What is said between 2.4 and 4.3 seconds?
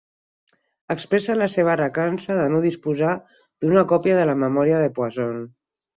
de no disposar d'una còpia de